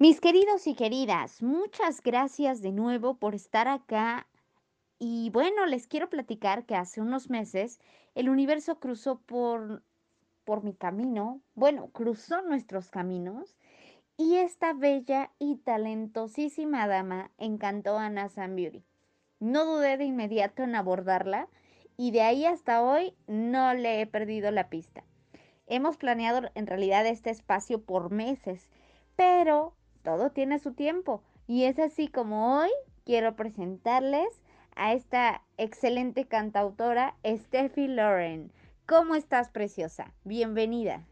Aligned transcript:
Mis 0.00 0.18
queridos 0.18 0.66
y 0.66 0.74
queridas, 0.74 1.42
muchas 1.42 2.00
gracias 2.00 2.62
de 2.62 2.72
nuevo 2.72 3.18
por 3.18 3.34
estar 3.34 3.68
acá. 3.68 4.26
Y 4.98 5.28
bueno, 5.28 5.66
les 5.66 5.86
quiero 5.86 6.08
platicar 6.08 6.64
que 6.64 6.74
hace 6.74 7.02
unos 7.02 7.28
meses 7.28 7.78
el 8.14 8.30
universo 8.30 8.80
cruzó 8.80 9.20
por, 9.20 9.82
por 10.44 10.64
mi 10.64 10.72
camino, 10.72 11.42
bueno, 11.54 11.88
cruzó 11.88 12.40
nuestros 12.40 12.88
caminos 12.88 13.58
y 14.16 14.36
esta 14.36 14.72
bella 14.72 15.32
y 15.38 15.56
talentosísima 15.56 16.86
dama 16.86 17.30
encantó 17.36 17.98
a 17.98 18.08
Nathan 18.08 18.56
Beauty. 18.56 18.82
No 19.38 19.66
dudé 19.66 19.98
de 19.98 20.04
inmediato 20.06 20.62
en 20.62 20.76
abordarla 20.76 21.46
y 21.98 22.10
de 22.12 22.22
ahí 22.22 22.46
hasta 22.46 22.82
hoy 22.82 23.12
no 23.26 23.74
le 23.74 24.00
he 24.00 24.06
perdido 24.06 24.50
la 24.50 24.70
pista. 24.70 25.04
Hemos 25.66 25.98
planeado 25.98 26.48
en 26.54 26.66
realidad 26.66 27.04
este 27.06 27.28
espacio 27.28 27.82
por 27.82 28.10
meses, 28.10 28.70
pero 29.14 29.74
todo 30.02 30.30
tiene 30.30 30.58
su 30.58 30.72
tiempo 30.72 31.22
y 31.46 31.64
es 31.64 31.78
así 31.78 32.08
como 32.08 32.58
hoy 32.60 32.70
quiero 33.04 33.36
presentarles 33.36 34.42
a 34.76 34.94
esta 34.94 35.42
excelente 35.56 36.26
cantautora 36.26 37.16
Steffi 37.24 37.88
Lauren. 37.88 38.52
¿Cómo 38.86 39.14
estás, 39.14 39.50
preciosa? 39.50 40.12
Bienvenida. 40.24 41.06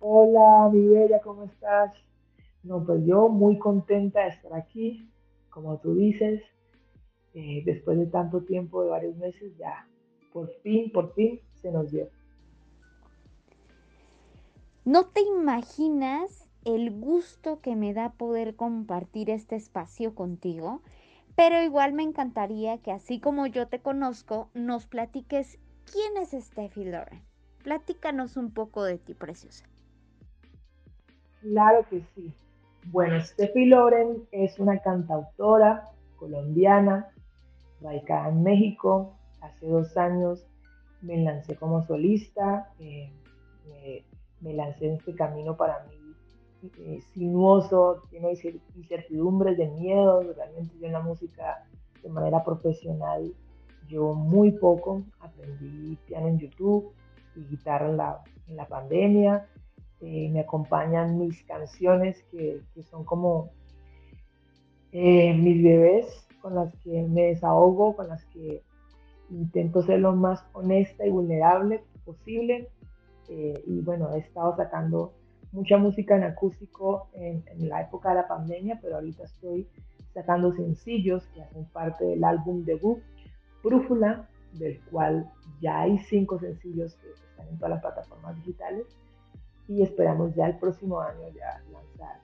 Hola, 0.00 0.68
mi 0.72 0.88
bella, 0.88 1.20
¿cómo 1.20 1.44
estás? 1.44 1.92
No, 2.62 2.84
pues 2.84 3.04
yo 3.04 3.28
muy 3.28 3.58
contenta 3.58 4.22
de 4.22 4.28
estar 4.30 4.54
aquí, 4.54 5.08
como 5.50 5.78
tú 5.78 5.94
dices, 5.94 6.42
eh, 7.34 7.62
después 7.64 7.98
de 7.98 8.06
tanto 8.06 8.42
tiempo, 8.42 8.82
de 8.82 8.90
varios 8.90 9.16
meses, 9.16 9.56
ya 9.58 9.86
por 10.32 10.52
fin, 10.62 10.90
por 10.92 11.14
fin 11.14 11.40
se 11.54 11.70
nos 11.70 11.90
dio. 11.90 12.08
No 14.84 15.06
te 15.06 15.20
imaginas 15.20 16.41
el 16.64 16.90
gusto 16.90 17.60
que 17.60 17.76
me 17.76 17.94
da 17.94 18.12
poder 18.12 18.56
compartir 18.56 19.30
este 19.30 19.56
espacio 19.56 20.14
contigo, 20.14 20.80
pero 21.34 21.62
igual 21.62 21.92
me 21.92 22.02
encantaría 22.02 22.78
que 22.78 22.92
así 22.92 23.20
como 23.20 23.46
yo 23.46 23.68
te 23.68 23.80
conozco, 23.80 24.48
nos 24.54 24.86
platiques 24.86 25.58
quién 25.90 26.16
es 26.22 26.30
Steffi 26.30 26.84
Lauren. 26.84 27.22
Platícanos 27.62 28.36
un 28.36 28.52
poco 28.52 28.84
de 28.84 28.98
ti, 28.98 29.14
preciosa. 29.14 29.64
Claro 31.40 31.86
que 31.88 32.02
sí. 32.14 32.32
Bueno, 32.86 33.20
Steffi 33.20 33.66
Loren 33.66 34.26
es 34.32 34.58
una 34.58 34.78
cantautora 34.78 35.88
colombiana, 36.16 37.08
radicada 37.80 38.28
en 38.28 38.42
México. 38.42 39.16
Hace 39.40 39.66
dos 39.66 39.96
años 39.96 40.44
me 41.00 41.16
lancé 41.18 41.56
como 41.56 41.84
solista, 41.86 42.70
eh, 42.78 43.12
me, 44.40 44.54
lancé 44.54 44.86
en 44.86 44.94
este 44.94 45.14
camino 45.14 45.56
para 45.56 45.84
mí 45.84 46.01
eh, 46.78 47.00
sinuoso, 47.12 48.04
de 48.12 48.60
incertidumbres, 48.76 49.58
de 49.58 49.66
miedos. 49.68 50.24
Realmente 50.36 50.78
yo 50.78 50.86
en 50.86 50.92
la 50.92 51.00
música 51.00 51.66
de 52.02 52.08
manera 52.08 52.44
profesional, 52.44 53.32
yo 53.88 54.14
muy 54.14 54.52
poco. 54.52 55.02
Aprendí 55.18 55.96
piano 56.06 56.28
en 56.28 56.38
YouTube 56.38 56.92
y 57.34 57.44
guitarra 57.46 57.88
en 58.46 58.56
la, 58.56 58.68
pandemia 58.68 59.48
eh, 60.00 60.28
me 60.30 60.40
acompañan 60.40 61.18
mis 61.18 61.42
canciones 61.44 62.22
que, 62.30 62.60
son 62.90 63.04
como 63.04 63.50
eh, 64.92 65.32
mis 65.34 65.62
bebés 65.64 66.28
con 66.40 66.54
las 66.54 66.72
que 66.76 67.02
me 67.02 67.28
desahogo, 67.28 67.96
con 67.96 68.08
las 68.08 68.24
que 68.26 68.62
intento 69.30 69.82
ser 69.82 70.00
lo 70.00 70.14
más 70.14 70.44
honesta 70.52 71.04
y 71.04 71.10
vulnerable 71.10 71.82
posible. 72.04 72.68
Y 73.28 73.80
bueno, 73.80 74.12
he 74.12 74.18
estado 74.18 74.54
sacando 74.56 75.14
mucha 75.52 75.76
música 75.76 76.16
en 76.16 76.24
acústico 76.24 77.08
en, 77.12 77.44
la 77.68 77.82
época 77.82 78.08
de 78.10 78.14
la 78.16 78.28
pandemia, 78.28 78.78
pero 78.80 78.96
ahorita 78.96 79.24
estoy 79.24 79.68
sacando 80.12 80.52
sencillos 80.52 81.26
que 81.28 81.42
hacen 81.42 81.64
parte 81.66 82.04
del 82.04 82.24
álbum 82.24 82.64
debut, 82.64 82.98
Brújula, 83.62 84.28
del 84.54 84.80
cual 84.90 85.30
ya 85.60 85.82
hay 85.82 85.98
cinco 85.98 86.38
sencillos 86.38 86.94
que 86.96 87.10
están 87.10 87.48
en 87.48 87.56
todas 87.56 87.70
las 87.70 87.80
plataformas 87.80 88.36
digitales 88.36 88.86
y 89.68 89.82
esperamos 89.82 90.34
ya 90.34 90.46
el 90.46 90.58
próximo 90.58 91.00
año 91.00 91.28
ya 91.34 91.62
lanzar 91.70 92.20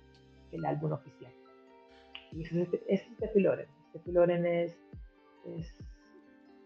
el 0.52 0.64
álbum 0.64 0.92
oficial. 0.92 1.32
Y 2.32 2.42
eso 2.42 2.58
es, 2.58 2.68
este, 2.86 3.24
este 3.24 3.40
Loren. 3.40 3.68
Este 3.94 4.12
Loren 4.12 4.44
es, 4.44 4.76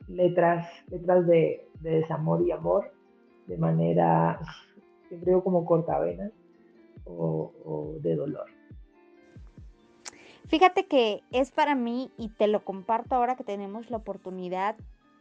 letras, 0.08 0.66
letras 0.88 1.26
de, 1.26 1.68
desamor 1.80 2.42
y 2.42 2.50
amor 2.50 2.90
de 3.46 3.58
manera, 3.58 4.40
siempre 5.08 5.32
como 5.42 5.64
cortavenas 5.64 6.32
o, 7.04 7.96
de 8.00 8.16
dolor. 8.16 8.50
Fíjate 10.48 10.86
que 10.86 11.22
es 11.30 11.50
para 11.50 11.74
mí, 11.74 12.10
y 12.18 12.28
te 12.28 12.46
lo 12.46 12.64
comparto 12.64 13.14
ahora 13.14 13.36
que 13.36 13.44
tenemos 13.44 13.90
la 13.90 13.98
oportunidad, 13.98 14.76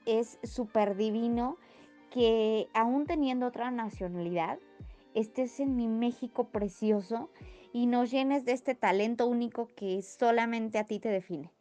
es 0.05 0.39
súper 0.43 0.95
divino 0.95 1.57
que 2.09 2.67
aún 2.73 3.05
teniendo 3.05 3.47
otra 3.47 3.71
nacionalidad, 3.71 4.59
estés 5.13 5.59
en 5.59 5.75
mi 5.75 5.87
México 5.87 6.45
precioso 6.49 7.29
y 7.71 7.85
nos 7.85 8.11
llenes 8.11 8.43
de 8.45 8.51
este 8.51 8.75
talento 8.75 9.27
único 9.27 9.69
que 9.75 10.01
solamente 10.01 10.77
a 10.77 10.85
ti 10.85 10.99
te 10.99 11.09
define. 11.09 11.51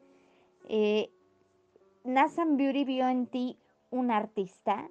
Eh, 0.69 1.10
Nathan 2.04 2.56
Beauty 2.56 2.84
vio 2.84 3.09
en 3.09 3.26
ti 3.26 3.59
un 3.91 4.10
artista, 4.10 4.88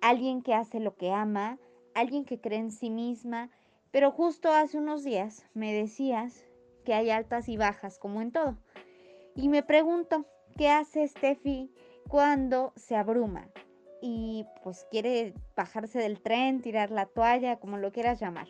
alguien 0.00 0.42
que 0.42 0.54
hace 0.54 0.80
lo 0.80 0.94
que 0.96 1.12
ama, 1.12 1.58
alguien 1.94 2.24
que 2.24 2.40
cree 2.40 2.58
en 2.58 2.70
sí 2.70 2.90
misma, 2.90 3.50
pero 3.96 4.10
justo 4.10 4.52
hace 4.52 4.76
unos 4.76 5.04
días 5.04 5.46
me 5.54 5.72
decías 5.72 6.46
que 6.84 6.92
hay 6.92 7.08
altas 7.08 7.48
y 7.48 7.56
bajas 7.56 7.98
como 7.98 8.20
en 8.20 8.30
todo. 8.30 8.58
Y 9.34 9.48
me 9.48 9.62
pregunto, 9.62 10.26
¿qué 10.58 10.68
hace 10.68 11.08
Steffi 11.08 11.72
cuando 12.06 12.74
se 12.76 12.94
abruma? 12.94 13.48
y 14.02 14.44
pues 14.62 14.86
quiere 14.90 15.32
bajarse 15.56 15.98
del 15.98 16.20
tren, 16.20 16.60
tirar 16.60 16.90
la 16.90 17.06
toalla, 17.06 17.56
como 17.56 17.78
lo 17.78 17.90
quieras 17.90 18.20
llamar. 18.20 18.48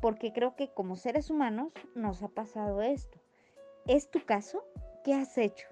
Porque 0.00 0.32
creo 0.32 0.56
que 0.56 0.72
como 0.72 0.96
seres 0.96 1.28
humanos 1.28 1.74
nos 1.94 2.22
ha 2.22 2.28
pasado 2.28 2.80
esto. 2.80 3.18
¿Es 3.86 4.10
tu 4.10 4.24
caso? 4.24 4.64
¿Qué 5.04 5.12
has 5.12 5.36
hecho? 5.36 5.68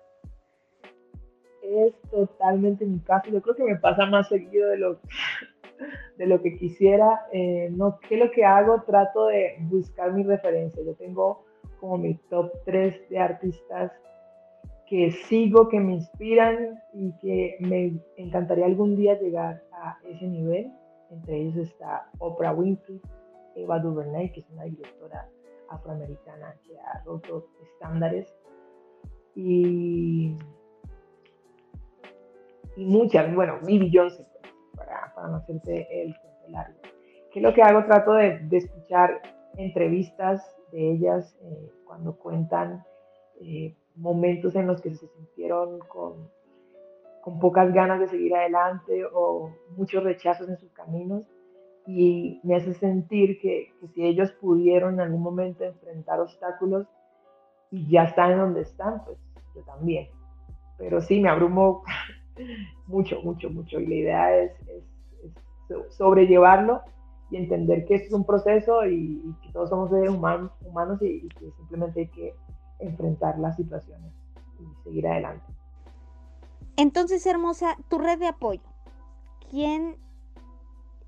Es 1.62 1.94
totalmente 2.10 2.84
mi 2.84 2.98
caso. 3.00 3.30
Yo 3.30 3.40
creo 3.40 3.56
que 3.56 3.64
me 3.64 3.76
pasa 3.76 4.04
más 4.04 4.28
seguido 4.28 4.68
de 4.68 4.76
lo, 4.76 5.00
de 6.16 6.26
lo 6.26 6.40
que 6.42 6.56
quisiera. 6.56 7.26
Eh, 7.32 7.68
no, 7.72 7.98
¿Qué 8.00 8.14
es 8.16 8.20
lo 8.24 8.30
que 8.30 8.44
hago? 8.44 8.82
Trato 8.82 9.26
de 9.26 9.56
buscar 9.60 10.12
mi 10.12 10.22
referencia. 10.22 10.82
Yo 10.84 10.94
tengo 10.94 11.44
como 11.80 11.98
mi 11.98 12.14
top 12.30 12.52
3 12.64 13.08
de 13.10 13.18
artistas 13.18 13.92
que 14.86 15.12
sigo, 15.12 15.68
que 15.68 15.80
me 15.80 15.94
inspiran 15.94 16.80
y 16.92 17.12
que 17.18 17.56
me 17.60 17.98
encantaría 18.16 18.66
algún 18.66 18.96
día 18.96 19.18
llegar 19.18 19.62
a 19.72 19.98
ese 20.08 20.26
nivel. 20.26 20.70
Entre 21.10 21.36
ellos 21.36 21.56
está 21.56 22.10
Oprah 22.18 22.52
Winfrey, 22.52 23.00
Eva 23.54 23.78
DuVernay, 23.78 24.32
que 24.32 24.40
es 24.40 24.50
una 24.50 24.64
directora 24.64 25.28
afroamericana 25.70 26.54
que 26.66 26.78
ha 26.78 27.02
roto 27.04 27.46
estándares. 27.62 28.32
Y, 29.34 30.36
y 32.76 32.84
muchas, 32.84 33.34
bueno, 33.34 33.58
para, 34.76 35.12
para, 35.14 35.28
no 35.28 35.36
hacerte 35.36 36.02
el 36.02 36.14
cuento 36.18 36.48
largo. 36.48 36.78
¿Qué 37.32 37.40
es 37.40 37.42
lo 37.42 37.54
que 37.54 37.62
hago? 37.62 37.84
Trato 37.84 38.12
de, 38.14 38.38
de 38.40 38.56
escuchar 38.58 39.20
entrevistas 39.56 40.56
de 40.72 40.92
ellas 40.92 41.36
eh, 41.42 41.70
cuando 41.84 42.16
cuentan 42.16 42.84
eh, 43.40 43.76
momentos 43.96 44.54
en 44.56 44.66
los 44.66 44.80
que 44.80 44.94
se 44.94 45.06
sintieron 45.06 45.78
con, 45.80 46.28
con 47.22 47.38
pocas 47.38 47.72
ganas 47.72 48.00
de 48.00 48.08
seguir 48.08 48.34
adelante 48.34 49.04
o 49.12 49.50
muchos 49.76 50.02
rechazos 50.02 50.48
en 50.48 50.58
sus 50.58 50.72
caminos 50.72 51.24
y 51.86 52.40
me 52.42 52.56
hace 52.56 52.74
sentir 52.74 53.40
que, 53.40 53.72
que, 53.80 53.88
si 53.88 54.04
ellos 54.04 54.32
pudieron 54.32 54.94
en 54.94 55.00
algún 55.00 55.22
momento 55.22 55.64
enfrentar 55.64 56.20
obstáculos 56.20 56.86
y 57.70 57.88
ya 57.90 58.04
están 58.04 58.38
donde 58.38 58.62
están, 58.62 59.04
pues 59.04 59.18
yo 59.54 59.62
también. 59.62 60.08
Pero 60.78 61.00
sí, 61.00 61.20
me 61.20 61.28
abrumo 61.28 61.84
mucho, 62.86 63.20
mucho, 63.22 63.50
mucho 63.50 63.80
y 63.80 63.86
la 63.86 63.94
idea 63.94 64.36
es, 64.36 64.52
sobrellevarlo 65.90 66.82
y 67.30 67.36
entender 67.36 67.86
que 67.86 67.94
esto 67.94 68.08
es 68.08 68.12
un 68.12 68.24
proceso 68.24 68.86
y, 68.86 69.34
que 69.42 69.52
todos 69.52 69.70
somos 69.70 69.90
seres 69.90 70.10
humanos, 70.10 70.50
humanos 70.62 71.00
y, 71.02 71.06
y 71.06 71.28
que 71.28 71.50
simplemente 71.56 72.00
hay 72.00 72.08
que 72.08 72.34
enfrentar 72.80 73.38
las 73.38 73.56
situaciones 73.56 74.12
y 74.60 74.84
seguir 74.84 75.06
adelante. 75.08 75.44
Entonces, 76.76 77.24
hermosa, 77.26 77.76
tu 77.88 77.98
red 77.98 78.18
de 78.18 78.28
apoyo, 78.28 78.62
¿quién 79.48 79.96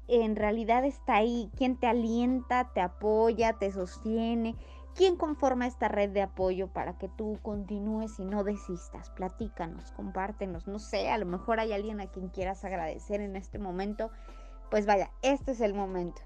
en 0.08 0.36
realidad 0.36 0.84
está 0.84 1.16
ahí? 1.16 1.50
¿Quién 1.56 1.76
te 1.76 1.86
alienta, 1.86 2.70
te 2.72 2.80
apoya, 2.80 3.54
te 3.54 3.72
sostiene? 3.72 4.54
¿Quién 4.96 5.16
conforma 5.16 5.66
esta 5.66 5.88
red 5.88 6.10
de 6.10 6.22
apoyo 6.22 6.68
para 6.68 6.96
que 6.96 7.08
tú 7.08 7.38
continúes 7.42 8.18
y 8.18 8.24
no 8.24 8.44
desistas? 8.44 9.10
Platícanos, 9.10 9.92
compártenos. 9.92 10.66
No 10.66 10.78
sé, 10.78 11.10
a 11.10 11.18
lo 11.18 11.26
mejor 11.26 11.60
hay 11.60 11.74
alguien 11.74 12.00
a 12.00 12.06
quien 12.06 12.28
quieras 12.28 12.64
agradecer 12.64 13.20
en 13.20 13.36
este 13.36 13.58
momento. 13.58 14.10
Pues 14.70 14.86
vaya, 14.86 15.10
este 15.22 15.52
es 15.52 15.60
el 15.60 15.74
momento. 15.74 16.22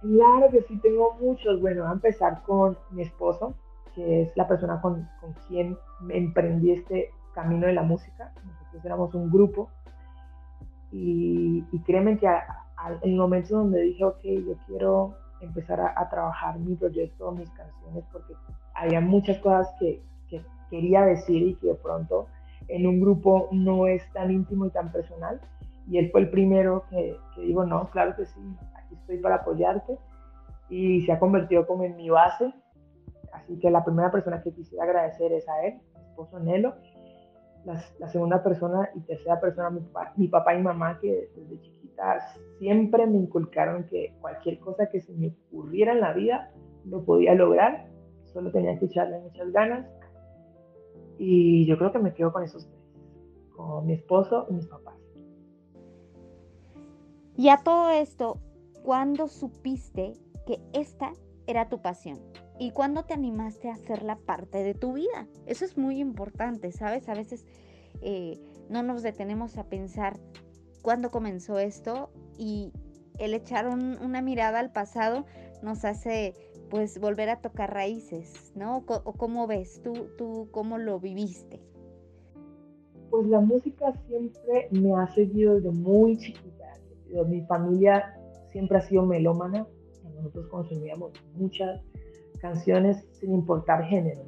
Claro 0.00 0.50
que 0.50 0.62
sí, 0.62 0.78
tengo 0.78 1.14
muchos. 1.20 1.60
Bueno, 1.60 1.82
voy 1.82 1.90
a 1.90 1.94
empezar 1.94 2.42
con 2.42 2.78
mi 2.90 3.02
esposo, 3.02 3.54
que 3.94 4.22
es 4.22 4.36
la 4.36 4.48
persona 4.48 4.80
con, 4.80 5.06
con 5.20 5.34
quien 5.46 5.76
emprendí 6.08 6.72
este 6.72 7.10
camino 7.34 7.66
de 7.66 7.74
la 7.74 7.82
música. 7.82 8.32
Nosotros 8.44 8.84
éramos 8.84 9.14
un 9.14 9.30
grupo 9.30 9.68
y, 10.90 11.62
créeme 11.84 12.18
que 12.18 12.26
en 12.26 13.10
el 13.10 13.16
momento 13.16 13.56
donde 13.56 13.80
dije, 13.80 14.04
ok, 14.04 14.20
yo 14.22 14.54
quiero 14.66 15.14
empezar 15.44 15.80
a, 15.80 16.08
trabajar 16.08 16.58
mi 16.58 16.74
proyecto, 16.74 17.32
mis 17.32 17.50
canciones, 17.50 18.04
porque 18.12 18.34
había 18.74 19.00
muchas 19.00 19.38
cosas 19.38 19.68
que, 19.78 20.02
que, 20.28 20.42
quería 20.70 21.02
decir 21.02 21.42
y 21.42 21.54
que 21.56 21.68
de 21.68 21.74
pronto 21.74 22.26
en 22.68 22.86
un 22.86 23.00
grupo 23.00 23.48
no 23.52 23.86
es 23.86 24.02
tan 24.12 24.30
íntimo 24.30 24.66
y 24.66 24.70
tan 24.70 24.90
personal. 24.90 25.40
Y 25.88 25.98
él 25.98 26.10
fue 26.10 26.22
el 26.22 26.30
primero 26.30 26.84
que, 26.88 27.16
que 27.34 27.42
dijo, 27.42 27.64
no, 27.64 27.90
claro 27.90 28.16
que 28.16 28.24
sí, 28.24 28.40
aquí 28.74 28.94
estoy 28.94 29.18
para 29.18 29.36
apoyarte. 29.36 29.98
Y 30.70 31.02
se 31.02 31.12
ha 31.12 31.18
convertido 31.18 31.66
como 31.66 31.84
en 31.84 31.96
mi 31.96 32.08
base. 32.08 32.52
Así 33.32 33.58
que 33.58 33.70
la 33.70 33.84
primera 33.84 34.10
persona 34.10 34.42
que 34.42 34.52
quisiera 34.52 34.84
agradecer 34.84 35.32
es 35.32 35.46
a 35.48 35.66
él, 35.66 35.74
mi 35.94 36.00
esposo 36.00 36.40
Nelo. 36.40 36.74
La, 37.64 37.82
la, 37.98 38.08
segunda 38.08 38.42
persona 38.42 38.90
y 38.94 39.00
tercera 39.00 39.40
persona, 39.40 39.70
mi 39.70 39.80
papá, 39.80 40.12
mi 40.16 40.28
papá 40.28 40.54
y 40.54 40.62
mamá, 40.62 40.98
que 41.00 41.30
desde 41.34 41.60
siempre 42.58 43.06
me 43.06 43.18
inculcaron 43.18 43.84
que 43.84 44.14
cualquier 44.20 44.58
cosa 44.58 44.88
que 44.90 45.00
se 45.00 45.12
me 45.14 45.34
ocurriera 45.48 45.92
en 45.92 46.00
la 46.00 46.12
vida 46.12 46.52
lo 46.84 47.04
podía 47.04 47.34
lograr, 47.34 47.88
solo 48.24 48.50
tenía 48.50 48.78
que 48.78 48.86
echarle 48.86 49.18
muchas 49.20 49.50
ganas. 49.52 49.86
Y 51.18 51.66
yo 51.66 51.78
creo 51.78 51.92
que 51.92 51.98
me 51.98 52.12
quedo 52.14 52.32
con 52.32 52.42
esos 52.42 52.66
tres, 52.66 52.82
con 53.56 53.86
mi 53.86 53.94
esposo 53.94 54.46
y 54.50 54.54
mis 54.54 54.66
papás. 54.66 54.94
Y 57.36 57.48
a 57.48 57.58
todo 57.58 57.90
esto, 57.90 58.38
¿cuándo 58.82 59.28
supiste 59.28 60.14
que 60.46 60.60
esta 60.72 61.12
era 61.46 61.68
tu 61.68 61.80
pasión? 61.80 62.20
¿Y 62.58 62.70
cuándo 62.70 63.04
te 63.04 63.14
animaste 63.14 63.68
a 63.68 63.74
hacerla 63.74 64.16
parte 64.16 64.62
de 64.62 64.74
tu 64.74 64.92
vida? 64.92 65.26
Eso 65.46 65.64
es 65.64 65.76
muy 65.76 65.98
importante, 65.98 66.70
¿sabes? 66.70 67.08
A 67.08 67.14
veces 67.14 67.44
eh, 68.02 68.38
no 68.68 68.82
nos 68.82 69.02
detenemos 69.02 69.58
a 69.58 69.64
pensar 69.64 70.18
cuándo 70.84 71.10
comenzó 71.10 71.58
esto 71.58 72.10
y 72.38 72.70
el 73.18 73.32
echar 73.32 73.66
una 73.66 74.20
mirada 74.20 74.60
al 74.60 74.70
pasado 74.70 75.24
nos 75.62 75.84
hace 75.84 76.34
pues 76.68 77.00
volver 77.00 77.30
a 77.30 77.40
tocar 77.40 77.72
raíces, 77.72 78.52
¿no? 78.54 78.84
¿O 78.86 79.12
cómo 79.14 79.46
ves? 79.46 79.80
¿Tú, 79.82 80.08
tú 80.18 80.48
cómo 80.50 80.76
lo 80.76 81.00
viviste? 81.00 81.62
Pues 83.10 83.26
la 83.28 83.40
música 83.40 83.94
siempre 84.08 84.68
me 84.72 84.94
ha 84.94 85.06
seguido 85.14 85.54
desde 85.54 85.70
muy 85.70 86.18
chiquita. 86.18 86.64
Mi 87.28 87.42
familia 87.46 88.14
siempre 88.50 88.78
ha 88.78 88.82
sido 88.82 89.06
melómana. 89.06 89.66
Nosotros 90.16 90.46
consumíamos 90.48 91.12
muchas 91.34 91.80
canciones 92.40 93.06
sin 93.12 93.32
importar 93.32 93.84
género, 93.84 94.22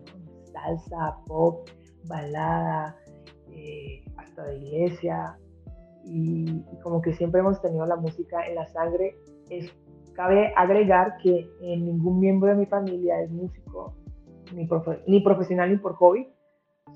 salsa, 0.52 1.18
pop, 1.26 1.68
balada, 2.04 2.96
eh, 3.50 4.04
hasta 4.16 4.44
de 4.46 4.56
iglesia, 4.56 5.38
y, 6.06 6.62
como 6.82 7.02
que 7.02 7.12
siempre 7.14 7.40
hemos 7.40 7.60
tenido 7.60 7.84
la 7.86 7.96
música 7.96 8.46
en 8.46 8.54
la 8.54 8.66
sangre. 8.66 9.16
Es, 9.50 9.70
cabe 10.14 10.52
agregar 10.56 11.18
que 11.22 11.50
ningún 11.60 12.20
miembro 12.20 12.48
de 12.50 12.56
mi 12.56 12.66
familia 12.66 13.20
es 13.20 13.30
músico, 13.30 13.94
ni, 14.54 14.68
ni 15.06 15.20
profesional 15.20 15.70
ni 15.70 15.76
por 15.76 15.94
hobby, 15.94 16.28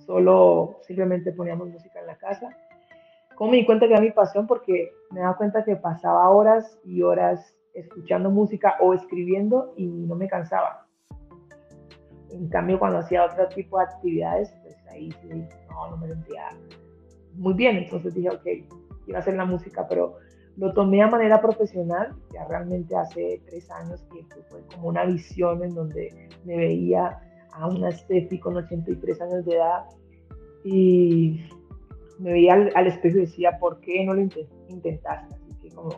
solo 0.06 0.78
simplemente 0.82 1.32
poníamos 1.32 1.68
música 1.68 2.00
en 2.00 2.06
la 2.06 2.16
casa. 2.16 2.48
Como 3.34 3.50
me 3.50 3.58
di 3.58 3.66
cuenta 3.66 3.86
que 3.86 3.92
era 3.92 4.02
mi 4.02 4.10
pasión? 4.10 4.46
Porque 4.46 4.92
me 5.10 5.20
daba 5.20 5.36
cuenta 5.36 5.64
que 5.64 5.76
pasaba 5.76 6.28
horas 6.30 6.78
y 6.84 7.02
horas 7.02 7.54
escuchando 7.74 8.30
música 8.30 8.76
o 8.80 8.94
escribiendo 8.94 9.72
y 9.76 9.86
no 9.86 10.14
me 10.14 10.28
cansaba. 10.28 10.86
En 12.30 12.48
cambio, 12.48 12.78
cuando 12.78 12.98
hacía 12.98 13.24
otro 13.24 13.48
tipo 13.48 13.78
de 13.78 13.84
actividades, 13.84 14.54
pues 14.62 14.76
ahí 14.88 15.10
sí, 15.22 15.28
no, 15.68 15.90
no 15.90 15.96
me 15.96 16.08
sentía 16.08 16.48
muy 17.34 17.54
bien. 17.54 17.76
Entonces 17.78 18.14
dije, 18.14 18.28
ok, 18.30 18.46
quiero 19.04 19.18
hacer 19.18 19.34
la 19.34 19.44
música, 19.44 19.86
pero 19.88 20.16
lo 20.56 20.72
tomé 20.72 21.02
a 21.02 21.08
manera 21.08 21.40
profesional, 21.40 22.14
ya 22.32 22.44
realmente 22.46 22.96
hace 22.96 23.40
tres 23.46 23.70
años 23.70 24.04
que 24.12 24.24
fue 24.48 24.62
como 24.74 24.88
una 24.88 25.04
visión 25.04 25.62
en 25.64 25.74
donde 25.74 26.28
me 26.44 26.56
veía 26.56 27.18
a 27.52 27.66
una 27.66 27.90
Steffi 27.90 28.38
con 28.38 28.56
83 28.56 29.20
años 29.22 29.44
de 29.44 29.56
edad 29.56 29.84
y 30.64 31.48
me 32.18 32.32
veía 32.32 32.54
al, 32.74 32.86
espejo 32.86 33.18
y 33.18 33.22
decía, 33.22 33.58
¿por 33.58 33.80
qué 33.80 34.04
no 34.04 34.14
lo 34.14 34.20
intentaste? 34.68 35.34
Así 35.34 35.54
que 35.62 35.74
como 35.74 35.90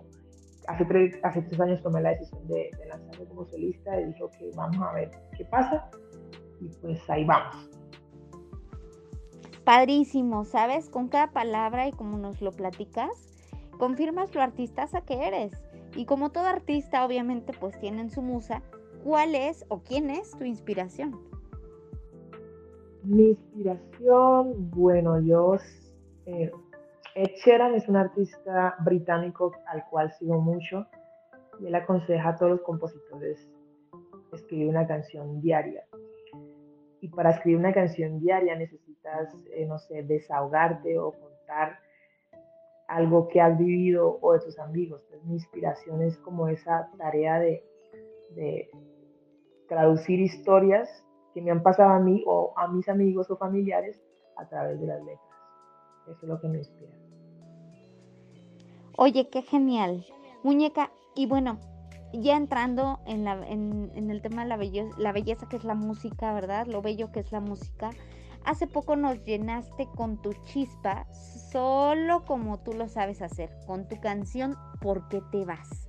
hace 0.69 0.85
tres, 0.85 1.19
hace 1.23 1.43
tres 1.43 1.61
años 1.61 1.83
tomé 1.83 2.01
la 2.01 2.11
decisión 2.11 2.47
de, 2.47 2.71
de 2.79 2.87
lanzarme 2.87 3.27
como 3.27 3.45
solista 3.47 4.01
y 4.01 4.07
dije, 4.07 4.23
ok, 4.23 4.35
vamos 4.55 4.79
a 4.81 4.93
ver 4.95 5.11
qué 5.37 5.45
pasa 5.47 5.91
y 6.61 6.69
pues 6.81 7.11
ahí 7.11 7.25
vamos. 7.25 7.72
Padrísimo, 9.65 10.45
¿sabes? 10.45 10.91
Con 10.91 11.09
cada 11.09 11.31
palabra 11.33 11.89
y 11.89 11.93
como 11.93 12.19
nos 12.19 12.41
lo 12.43 12.53
platicas, 12.53 13.29
confirmas 13.79 14.35
lo 14.35 14.43
artistaza 14.43 15.03
que 15.03 15.27
eres. 15.27 15.53
Y 15.95 16.07
como 16.07 16.31
todo 16.31 16.47
artista, 16.47 17.05
obviamente, 17.05 17.53
pues 17.59 17.79
tienen 17.79 18.11
su 18.11 18.23
musa. 18.23 18.63
¿Cuál 19.05 19.35
es 19.35 19.65
o 19.69 19.81
quién 19.83 20.11
es 20.11 20.31
tu 20.33 20.45
inspiración? 20.45 21.19
Mi 23.05 23.31
inspiración, 23.31 24.71
bueno, 24.71 25.21
yo... 25.21 25.57
Eh, 26.27 26.51
Ed 27.15 27.31
es 27.75 27.89
un 27.89 27.97
artista 27.97 28.75
británico 28.81 29.53
al 29.67 29.85
cual 29.91 30.11
sigo 30.19 30.41
mucho 30.41 30.87
y 31.61 31.67
él 31.67 31.75
aconseja 31.75 32.31
a 32.31 32.37
todos 32.37 32.53
los 32.53 32.63
compositores 32.63 33.51
escribir 34.33 34.69
una 34.69 34.87
canción 34.87 35.41
diaria. 35.43 35.85
Y 37.01 37.09
para 37.09 37.31
escribir 37.31 37.59
una 37.59 37.75
canción 37.75 38.21
diaria 38.21 38.57
necesitas, 38.57 38.92
eh, 39.53 39.67
no 39.67 39.79
sé, 39.79 40.03
desahogarte 40.03 40.99
o 40.99 41.13
contar 41.13 41.79
algo 42.89 43.29
que 43.29 43.41
has 43.41 43.59
vivido 43.59 44.19
o 44.21 44.33
de 44.33 44.41
tus 44.41 44.59
amigos. 44.59 45.01
Entonces, 45.05 45.27
mi 45.27 45.35
inspiración 45.35 46.03
es 46.03 46.17
como 46.19 46.49
esa 46.49 46.91
tarea 46.99 47.39
de, 47.39 47.65
traducir 49.69 50.21
historias 50.21 51.05
que 51.35 51.41
me 51.41 51.51
han 51.51 51.63
pasado 51.63 51.91
a 51.91 51.99
mí 51.99 52.23
o 52.27 52.53
a 52.57 52.67
mis 52.69 52.89
amigos 52.89 53.31
o 53.31 53.37
familiares 53.37 54.01
a 54.37 54.47
través 54.47 54.81
de 54.81 54.87
las 54.87 55.01
letras. 55.01 55.37
Eso 56.09 56.19
es 56.23 56.29
lo 56.29 56.41
que 56.41 56.49
me 56.49 56.59
inspira. 56.59 56.93
Oye, 58.97 59.29
qué 59.31 59.43
genial. 59.43 60.05
Muñeca, 60.43 60.91
y 61.15 61.27
bueno, 61.27 61.59
ya 62.13 62.37
entrando 62.37 63.01
en, 63.07 63.25
la, 63.25 63.47
en, 63.49 64.11
el 64.11 64.21
tema 64.21 64.43
de 64.43 64.49
la 64.49 64.57
belleza, 64.57 64.95
la 64.99 65.13
belleza 65.13 65.49
que 65.49 65.57
es 65.57 65.65
la 65.65 65.75
música, 65.75 66.35
¿verdad? 66.35 66.67
Lo 66.67 66.83
bello 66.83 67.11
que 67.13 67.21
es 67.21 67.33
la 67.33 67.41
música. 67.41 67.91
Hace 68.45 68.67
poco 68.67 68.97
nos 68.97 69.25
llenaste 69.25 69.87
con 69.95 70.21
tu 70.21 70.33
chispa, 70.45 71.07
solo 71.53 72.25
como 72.25 72.59
tú 72.59 72.73
lo 72.73 72.89
sabes 72.89 73.23
hacer, 73.23 73.51
con 73.67 73.87
tu 73.89 74.01
canción 74.01 74.57
¿Por 74.81 75.09
qué 75.09 75.23
te 75.31 75.45
vas? 75.45 75.89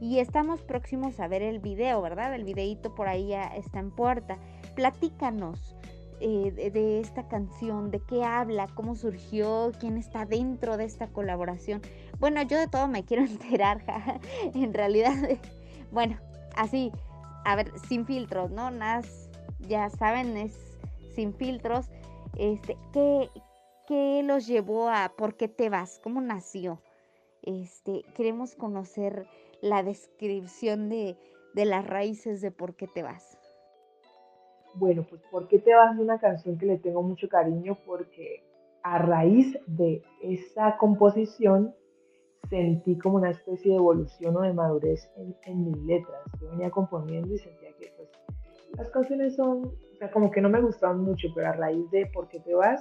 Y 0.00 0.18
estamos 0.18 0.60
próximos 0.62 1.20
a 1.20 1.28
ver 1.28 1.42
el 1.42 1.60
video, 1.60 2.02
¿verdad? 2.02 2.34
El 2.34 2.42
videíto 2.42 2.96
por 2.96 3.06
ahí 3.06 3.28
ya 3.28 3.44
está 3.44 3.78
en 3.78 3.92
puerta. 3.92 4.38
Platícanos 4.74 5.76
eh, 6.20 6.70
de, 6.72 7.00
esta 7.00 7.28
canción, 7.28 7.92
de 7.92 8.00
qué 8.00 8.24
habla, 8.24 8.66
cómo 8.74 8.96
surgió, 8.96 9.70
quién 9.78 9.96
está 9.96 10.26
dentro 10.26 10.76
de 10.76 10.84
esta 10.84 11.06
colaboración. 11.06 11.80
Bueno, 12.18 12.42
yo 12.42 12.58
de 12.58 12.66
todo 12.66 12.88
me 12.88 13.04
quiero 13.04 13.22
enterar, 13.26 13.84
en 14.54 14.74
realidad, 14.74 15.14
bueno, 15.92 16.18
así, 16.56 16.90
a 17.44 17.54
ver, 17.54 17.70
sin 17.88 18.04
filtros, 18.04 18.50
¿no? 18.50 18.72
Nada, 18.72 19.02
ya 19.60 19.90
saben, 19.90 20.36
es 20.36 20.73
sin 21.14 21.34
filtros. 21.34 21.90
Este, 22.36 22.76
¿qué, 22.92 23.30
¿Qué 23.86 24.22
los 24.24 24.46
llevó 24.46 24.88
a 24.88 25.12
por 25.16 25.36
qué 25.36 25.48
te 25.48 25.68
vas? 25.68 26.00
¿Cómo 26.02 26.20
nació? 26.20 26.80
Este, 27.42 28.02
queremos 28.14 28.54
conocer 28.54 29.26
la 29.60 29.82
descripción 29.82 30.88
de, 30.88 31.16
de 31.54 31.64
las 31.66 31.86
raíces 31.86 32.40
de 32.40 32.50
por 32.50 32.76
qué 32.76 32.86
te 32.86 33.02
vas. 33.02 33.38
Bueno, 34.74 35.06
pues 35.08 35.20
¿por 35.30 35.48
qué 35.48 35.58
te 35.58 35.74
vas? 35.74 35.94
Es 35.94 36.00
una 36.00 36.18
canción 36.18 36.58
que 36.58 36.66
le 36.66 36.78
tengo 36.78 37.02
mucho 37.02 37.28
cariño 37.28 37.76
porque 37.86 38.42
a 38.82 38.98
raíz 38.98 39.56
de 39.66 40.02
esa 40.22 40.76
composición 40.78 41.74
sentí 42.48 42.98
como 42.98 43.16
una 43.16 43.30
especie 43.30 43.70
de 43.72 43.76
evolución 43.76 44.36
o 44.36 44.40
de 44.42 44.52
madurez 44.52 45.10
en, 45.44 45.64
mis 45.64 45.76
letras. 45.78 46.20
Yo 46.40 46.50
venía 46.50 46.70
componiendo 46.70 47.34
y 47.34 47.38
sentía 47.38 47.72
que 47.78 47.93
las 48.76 48.90
canciones 48.90 49.36
son, 49.36 49.66
o 49.66 49.96
sea, 49.98 50.10
como 50.10 50.30
que 50.30 50.40
no 50.40 50.48
me 50.48 50.60
gustaban 50.60 51.00
mucho, 51.00 51.28
pero 51.34 51.48
a 51.48 51.52
raíz 51.52 51.90
de 51.90 52.06
¿Por 52.06 52.28
qué 52.28 52.40
te 52.40 52.54
vas? 52.54 52.80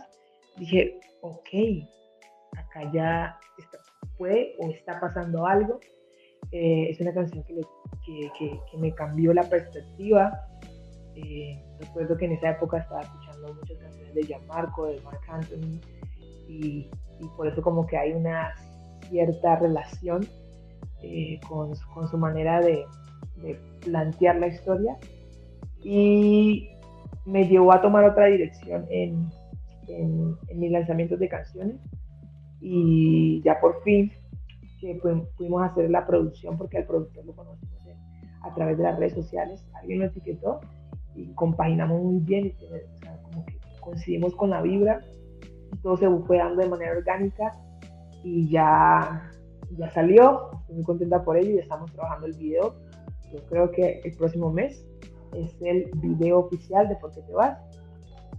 Dije, 0.57 0.99
ok, 1.21 1.49
acá 2.57 2.91
ya 2.91 3.39
está, 3.57 3.79
puede 4.17 4.55
o 4.59 4.69
está 4.69 4.99
pasando 4.99 5.45
algo. 5.45 5.79
Eh, 6.51 6.89
es 6.89 6.99
una 6.99 7.13
canción 7.13 7.43
que, 7.43 7.61
que, 8.05 8.31
que, 8.37 8.77
me 8.77 8.93
cambió 8.93 9.33
la 9.33 9.43
perspectiva. 9.43 10.31
Eh, 11.15 11.63
recuerdo 11.79 12.17
que 12.17 12.25
en 12.25 12.33
esa 12.33 12.51
época 12.51 12.79
estaba 12.79 13.01
escuchando 13.01 13.53
muchas 13.53 13.77
canciones 13.77 14.13
de 14.13 14.23
Gianmarco, 14.23 14.85
de 14.87 15.01
Mark 15.01 15.21
Anthony, 15.27 15.79
y, 16.47 16.89
por 17.37 17.47
eso 17.47 17.61
como 17.61 17.85
que 17.87 17.97
hay 17.97 18.11
una 18.11 18.53
cierta 19.09 19.55
relación 19.55 20.27
eh, 21.01 21.39
con, 21.47 21.73
con, 21.93 22.07
su 22.09 22.17
manera 22.17 22.59
de, 22.59 22.83
de 23.37 23.57
plantear 23.81 24.37
la 24.37 24.47
historia 24.47 24.97
y 25.83 26.69
me 27.25 27.47
llevó 27.47 27.73
a 27.73 27.81
tomar 27.81 28.05
otra 28.05 28.27
dirección 28.27 28.85
en, 28.89 29.29
en, 29.87 30.37
mis 30.55 30.71
lanzamientos 30.71 31.19
de 31.19 31.29
canciones 31.29 31.77
y 32.59 33.41
ya 33.43 33.59
por 33.59 33.81
fin 33.83 34.11
que 34.79 34.99
pudimos 35.37 35.63
hacer 35.63 35.89
la 35.89 36.05
producción 36.05 36.57
porque 36.57 36.77
al 36.77 36.85
productor 36.85 37.25
lo 37.25 37.33
conocimos 37.33 37.73
a 38.43 38.53
través 38.53 38.77
de 38.77 38.83
las 38.83 38.99
redes 38.99 39.13
sociales, 39.13 39.65
alguien 39.73 39.99
lo 39.99 40.05
etiquetó 40.05 40.59
y 41.15 41.33
compaginamos 41.33 42.01
muy 42.01 42.19
bien, 42.19 42.47
y, 42.47 42.55
coincidimos 43.79 44.35
con 44.35 44.49
la 44.49 44.61
vibra, 44.61 45.01
y 45.71 45.77
todo 45.77 45.97
se 45.97 46.09
fue 46.25 46.37
dando 46.37 46.61
de 46.61 46.69
manera 46.69 46.91
orgánica 46.91 47.51
y 48.23 48.49
ya, 48.49 49.31
ya 49.77 49.89
salió, 49.91 50.51
estoy 50.59 50.75
muy 50.75 50.83
contenta 50.83 51.23
por 51.23 51.37
ello 51.37 51.51
y 51.51 51.59
estamos 51.59 51.91
trabajando 51.91 52.27
el 52.27 52.33
video. 52.33 52.75
Yo 53.31 53.39
creo 53.49 53.71
que 53.71 54.01
el 54.03 54.15
próximo 54.15 54.51
mes 54.51 54.85
es 55.35 55.55
el 55.61 55.89
video 55.95 56.39
oficial 56.39 56.87
de 56.87 56.95
Por 56.95 57.11
qué 57.11 57.21
te 57.21 57.33
vas. 57.33 57.57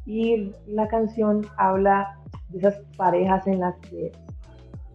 Y 0.06 0.52
la 0.66 0.86
canción 0.88 1.46
habla 1.56 2.20
de 2.50 2.58
esas 2.58 2.80
parejas 2.96 3.46
en 3.46 3.60
las 3.60 3.76
que 3.78 4.12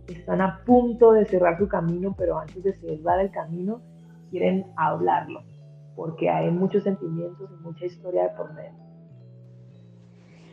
están 0.08 0.42
a 0.42 0.64
punto 0.66 1.14
de 1.14 1.26
cerrar 1.26 1.58
su 1.58 1.68
camino, 1.68 2.16
pero 2.18 2.40
antes 2.40 2.64
de 2.64 2.74
cerrar 2.74 3.20
el 3.20 3.32
camino 3.32 3.82
quieren 4.30 4.66
hablarlo, 4.76 5.44
porque 5.96 6.30
hay 6.30 6.52
muchos 6.52 6.84
sentimientos 6.84 7.50
y 7.52 7.64
mucha 7.64 7.86
historia 7.86 8.24
de 8.24 8.30
por 8.36 8.54
medio. 8.54 8.74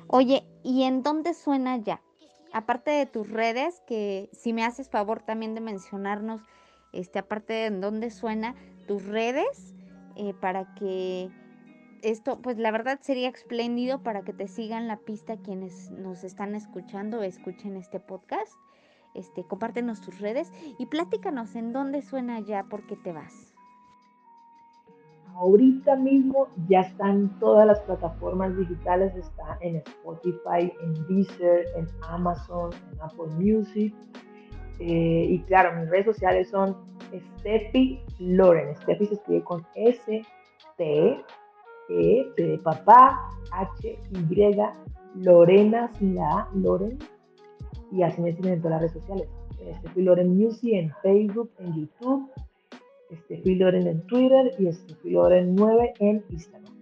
Oye, 0.09 0.47
¿y 0.63 0.85
en 0.85 1.03
dónde 1.03 1.35
suena 1.35 1.77
ya? 1.79 2.01
Aparte 2.53 2.91
de 2.91 3.07
tus 3.07 3.31
redes, 3.31 3.83
que 3.87 4.31
si 4.33 4.53
me 4.53 4.65
haces 4.65 4.89
favor 4.89 5.21
también 5.21 5.55
de 5.55 5.61
mencionarnos, 5.61 6.41
este, 6.93 7.19
aparte 7.19 7.53
de 7.53 7.67
en 7.67 7.81
dónde 7.81 8.11
suena, 8.11 8.55
tus 8.87 9.05
redes, 9.05 9.76
eh, 10.17 10.35
para 10.35 10.75
que 10.75 11.31
esto, 12.03 12.41
pues 12.41 12.59
la 12.59 12.71
verdad 12.71 12.99
sería 13.03 13.29
espléndido 13.29 14.03
para 14.03 14.23
que 14.23 14.33
te 14.33 14.49
sigan 14.49 14.89
la 14.89 14.97
pista 14.99 15.37
quienes 15.37 15.91
nos 15.91 16.25
están 16.25 16.55
escuchando, 16.55 17.23
escuchen 17.23 17.77
este 17.77 18.01
podcast. 18.01 18.53
Este, 19.15 19.45
compártenos 19.45 20.03
tus 20.03 20.21
redes 20.21 20.53
y 20.79 20.87
platícanos 20.87 21.57
en 21.57 21.73
dónde 21.73 22.03
suena 22.03 22.39
ya, 22.41 22.65
por 22.65 22.87
qué 22.87 22.97
te 22.97 23.13
vas. 23.13 23.55
Ahorita 25.35 25.97
mismo 25.97 26.49
ya 26.69 26.81
están 26.81 27.29
todas 27.41 27.67
las 27.67 27.81
plataformas 27.81 28.57
digitales, 28.57 29.15
está 29.17 29.59
en 29.61 29.77
Spotify, 29.77 30.73
en 30.83 31.07
Deezer, 31.09 31.67
en 31.77 31.87
Amazon, 32.09 32.71
en 32.93 33.01
Apple 33.01 33.35
Music. 33.39 33.95
Eh, 34.79 35.27
y 35.31 35.39
claro, 35.41 35.79
mis 35.81 35.89
redes 35.91 36.07
sociales 36.07 36.51
son 36.51 36.77
Steffi 37.39 38.01
Loren. 38.19 38.77
Steffi 38.77 39.07
se 39.07 39.15
escribe 39.15 39.45
con 39.45 39.67
S, 39.75 40.23
T, 40.77 41.25
E, 41.89 42.33
T 42.37 42.43
de 42.43 42.59
papá, 42.59 43.31
H, 43.53 43.99
Y, 44.11 44.57
Lorena 45.15 45.91
la 46.01 46.49
Loren. 46.55 46.99
Y 47.93 48.03
así 48.03 48.21
me 48.21 48.35
siguen 48.35 48.55
en 48.55 48.63
todas 48.63 48.83
las 48.83 48.93
redes 48.93 49.05
sociales. 49.05 49.29
Steffi 49.79 50.03
Loren 50.03 50.37
Music 50.37 50.71
en 50.75 50.93
Facebook, 51.03 51.51
en 51.59 51.75
YouTube, 51.75 52.31
Steffi 53.25 53.55
Loren 53.55 53.87
en 53.87 54.07
Twitter 54.07 54.55
y 54.59 54.73
Steffi 54.73 55.11
Loren 55.11 55.55
9 55.55 55.95
en 56.01 56.25
Instagram. 56.31 56.75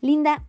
Linda, 0.00 0.44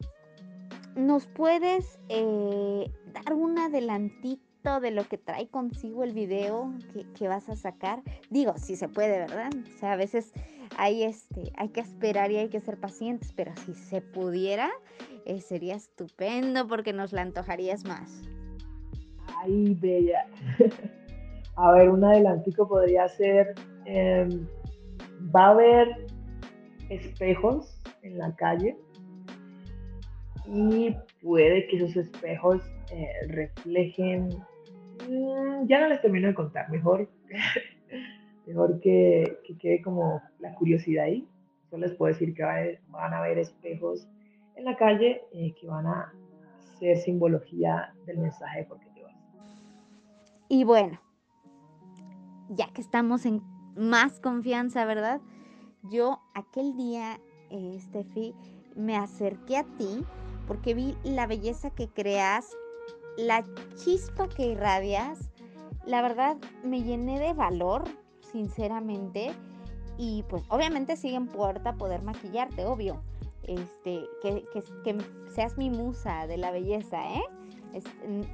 ¿nos 0.95 1.27
puedes 1.27 1.99
eh, 2.09 2.89
dar 3.13 3.33
un 3.33 3.59
adelantito 3.59 4.50
de 4.63 4.91
lo 4.91 5.03
que 5.05 5.17
trae 5.17 5.47
consigo 5.47 6.03
el 6.03 6.13
video 6.13 6.73
que, 7.17 7.27
vas 7.27 7.49
a 7.49 7.55
sacar? 7.55 8.01
Digo, 8.29 8.53
si 8.57 8.75
se 8.75 8.87
puede, 8.87 9.19
¿verdad? 9.19 9.49
O 9.75 9.79
sea, 9.79 9.93
a 9.93 9.95
veces 9.95 10.33
hay, 10.77 11.03
este, 11.03 11.51
hay 11.57 11.69
que 11.69 11.81
esperar 11.81 12.31
y 12.31 12.37
hay 12.37 12.49
que 12.49 12.61
ser 12.61 12.77
pacientes, 12.77 13.33
pero 13.33 13.51
si 13.65 13.73
se 13.73 14.01
pudiera, 14.01 14.69
eh, 15.25 15.41
sería 15.41 15.75
estupendo 15.75 16.67
porque 16.67 16.93
nos 16.93 17.11
la 17.11 17.21
antojarías 17.21 17.85
más. 17.85 18.21
Ay, 19.37 19.75
bella. 19.79 20.27
a 21.55 21.71
ver, 21.71 21.89
un 21.89 22.03
adelantico 22.03 22.67
podría 22.67 23.07
ser 23.07 23.55
Em, 23.85 24.47
va 25.35 25.47
a 25.47 25.49
haber 25.51 26.05
espejos 26.89 27.81
en 28.03 28.17
la 28.17 28.35
calle 28.35 28.77
y 30.45 30.95
puede 31.21 31.67
que 31.67 31.77
esos 31.77 31.95
espejos 31.95 32.61
eh, 32.91 33.07
reflejen, 33.27 34.29
mm, 35.11 35.67
ya 35.67 35.79
no 35.79 35.87
les 35.87 36.01
termino 36.01 36.27
de 36.27 36.33
contar, 36.33 36.69
mejor, 36.69 37.09
mejor 38.45 38.79
que, 38.79 39.39
quede 39.59 39.81
como 39.81 40.21
la 40.39 40.53
curiosidad 40.55 41.05
ahí. 41.05 41.27
Solo 41.69 41.87
les 41.87 41.95
puedo 41.95 42.11
decir 42.11 42.33
que 42.33 42.43
van 42.43 43.13
a 43.13 43.17
haber 43.17 43.37
espejos 43.37 44.07
en 44.55 44.65
la 44.65 44.75
calle 44.75 45.21
eh, 45.31 45.53
que 45.59 45.67
van 45.67 45.87
a 45.87 46.13
ser 46.79 46.97
simbología 46.97 47.93
del 48.05 48.17
mensaje 48.17 48.59
de 48.59 48.65
por 48.65 48.79
qué 48.79 48.89
te 48.93 49.03
vas. 49.03 49.15
Y 50.49 50.63
bueno, 50.65 50.99
ya 52.49 52.67
que 52.73 52.81
estamos 52.81 53.25
en 53.25 53.41
más 53.75 54.19
confianza, 54.19 54.85
¿verdad? 54.85 55.21
Yo 55.83 56.19
aquel 56.33 56.75
día, 56.75 57.19
eh, 57.49 57.77
Steffi, 57.79 58.35
me 58.75 58.97
acerqué 58.97 59.57
a 59.57 59.63
ti 59.63 60.05
porque 60.47 60.73
vi 60.73 60.97
la 61.03 61.27
belleza 61.27 61.69
que 61.69 61.87
creas, 61.87 62.57
la 63.17 63.43
chispa 63.75 64.27
que 64.27 64.47
irradias. 64.47 65.29
La 65.85 66.01
verdad, 66.01 66.37
me 66.63 66.83
llené 66.83 67.19
de 67.19 67.33
valor, 67.33 67.83
sinceramente. 68.31 69.31
Y 69.97 70.23
pues 70.29 70.43
obviamente 70.49 70.95
sigue 70.95 71.15
en 71.15 71.27
puerta 71.27 71.73
poder 71.73 72.01
maquillarte, 72.01 72.65
obvio. 72.65 73.01
Este, 73.43 74.05
que, 74.21 74.97
seas 75.33 75.57
mi 75.57 75.69
musa 75.69 76.27
de 76.27 76.37
la 76.37 76.51
belleza, 76.51 77.01
¿eh? 77.13 77.23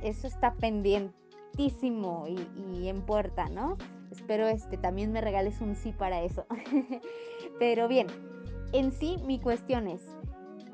eso 0.01 0.27
está 0.27 0.53
pendientísimo 0.55 2.25
y 2.27 2.87
en 2.87 3.01
puerta, 3.01 3.47
¿no? 3.49 3.77
Espero 4.11 4.47
este, 4.47 4.77
también 4.77 5.11
me 5.11 5.21
regales 5.21 5.61
un 5.61 5.75
sí 5.75 5.91
para 5.91 6.21
eso. 6.21 6.45
Pero 7.59 7.87
bien, 7.87 8.07
en 8.71 8.91
sí 8.91 9.17
mi 9.25 9.39
cuestión 9.39 9.87
es, 9.87 10.01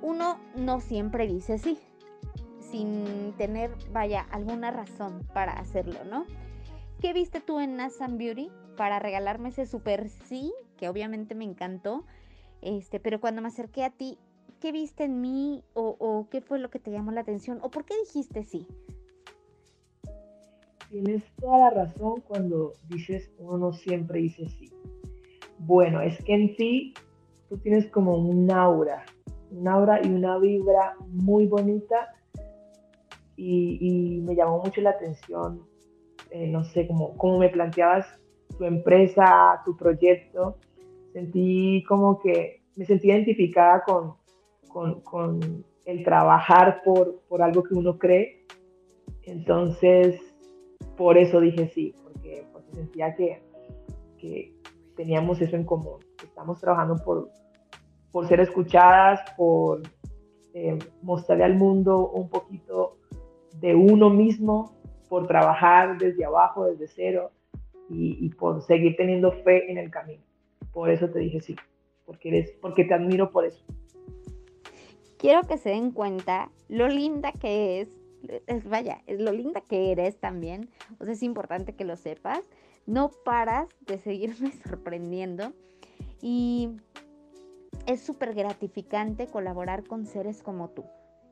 uno 0.01 0.39
no 0.55 0.79
siempre 0.79 1.27
dice 1.27 1.57
sí, 1.57 1.79
sin 2.73 3.33
tener, 3.37 3.69
vaya, 3.91 4.21
alguna 4.31 4.71
razón 4.71 5.21
para 5.31 5.53
hacerlo, 5.53 6.03
¿no? 6.09 6.25
¿Qué 6.99 7.13
viste 7.13 7.39
tú 7.39 7.59
en 7.59 7.77
Nasan 7.77 8.17
Beauty 8.17 8.49
para 8.75 8.97
regalarme 8.97 9.49
ese 9.49 9.67
super 9.67 10.09
sí, 10.09 10.51
que 10.75 10.89
obviamente 10.89 11.35
me 11.35 11.43
encantó? 11.43 12.03
Este, 12.63 12.99
pero 12.99 13.21
cuando 13.21 13.43
me 13.43 13.49
acerqué 13.49 13.83
a 13.83 13.91
ti, 13.91 14.17
¿qué 14.59 14.71
viste 14.71 15.03
en 15.03 15.21
mí 15.21 15.63
o, 15.75 16.27
qué 16.31 16.41
fue 16.41 16.57
lo 16.57 16.71
que 16.71 16.79
te 16.79 16.89
llamó 16.89 17.11
la 17.11 17.21
atención 17.21 17.59
o 17.61 17.69
por 17.69 17.85
qué 17.85 17.93
dijiste 17.99 18.43
sí? 18.43 18.65
tienes 20.89 21.23
toda 21.39 21.57
la 21.57 21.69
razón 21.71 22.21
cuando 22.27 22.73
dices 22.87 23.31
uno 23.37 23.57
no 23.57 23.73
siempre 23.73 24.19
dice 24.19 24.47
sí. 24.49 24.71
Bueno, 25.59 26.01
es 26.01 26.23
que 26.23 26.33
en 26.33 26.55
ti 26.55 26.93
tú 27.49 27.57
tienes 27.57 27.87
como 27.91 28.15
un 28.15 28.49
aura, 28.51 29.03
un 29.51 29.67
aura 29.67 29.99
y 30.03 30.07
una 30.07 30.37
vibra 30.39 30.95
muy 31.07 31.47
bonita 31.47 32.13
y, 33.35 34.21
me 34.23 34.35
llamó 34.35 34.61
mucho 34.63 34.81
la 34.81 34.91
atención, 34.91 35.61
eh, 36.29 36.47
no 36.47 36.63
sé, 36.63 36.87
como, 36.87 37.17
como 37.17 37.39
me 37.39 37.49
planteabas 37.49 38.07
tu 38.57 38.65
empresa, 38.65 39.61
tu 39.65 39.75
proyecto, 39.75 40.57
sentí 41.13 41.83
como 41.87 42.19
que 42.19 42.61
me 42.75 42.85
sentí 42.85 43.09
identificada 43.09 43.83
con, 43.83 44.15
con, 44.67 45.01
con 45.01 45.63
el 45.85 46.03
trabajar 46.03 46.81
por, 46.83 47.21
por 47.27 47.41
algo 47.41 47.63
que 47.63 47.73
uno 47.73 47.97
cree. 47.97 48.45
Entonces, 49.23 50.19
por 50.97 51.17
eso 51.17 51.39
dije 51.39 51.69
sí, 51.73 51.93
porque, 52.03 52.45
sentía 52.73 53.15
que, 53.15 53.41
teníamos 54.95 55.41
eso 55.41 55.55
en 55.55 55.65
común. 55.65 55.99
Estamos 56.23 56.59
trabajando 56.61 56.95
por, 57.03 57.29
por 58.11 58.27
ser 58.27 58.39
escuchadas, 58.39 59.19
por 59.35 59.81
eh, 60.53 60.77
mostrarle 61.01 61.43
al 61.43 61.55
mundo 61.55 62.09
un 62.09 62.29
poquito 62.29 62.97
de 63.59 63.75
uno 63.75 64.09
mismo, 64.09 64.73
por 65.09 65.27
trabajar 65.27 65.97
desde 65.97 66.25
abajo, 66.25 66.65
desde 66.65 66.87
cero 66.87 67.31
y, 67.89 68.29
por 68.29 68.61
seguir 68.63 68.95
teniendo 68.95 69.31
fe 69.43 69.71
en 69.71 69.77
el 69.77 69.91
camino. 69.91 70.23
Por 70.71 70.89
eso 70.89 71.09
te 71.09 71.19
dije 71.19 71.39
sí, 71.39 71.55
porque, 72.05 72.29
eres, 72.29 72.51
porque 72.61 72.83
te 72.83 72.93
admiro 72.93 73.31
por 73.31 73.45
eso. 73.45 73.63
Quiero 75.19 75.43
que 75.43 75.57
se 75.57 75.69
den 75.69 75.91
cuenta 75.91 76.49
lo 76.67 76.87
linda 76.87 77.31
que 77.33 77.81
es 77.81 78.03
es, 78.47 78.67
vaya, 78.67 79.01
es 79.07 79.19
lo 79.19 79.31
linda 79.31 79.61
que 79.61 79.91
eres 79.91 80.17
también, 80.17 80.69
o 80.99 81.05
sea, 81.05 81.13
es 81.13 81.23
importante 81.23 81.73
que 81.73 81.85
lo 81.85 81.95
sepas, 81.95 82.39
no 82.85 83.09
paras 83.09 83.67
de 83.81 83.97
seguirme 83.97 84.51
sorprendiendo 84.67 85.53
y 86.21 86.69
es 87.85 88.01
súper 88.01 88.33
gratificante 88.33 89.27
colaborar 89.27 89.83
con 89.83 90.05
seres 90.05 90.41
como 90.41 90.69
tú. 90.69 90.85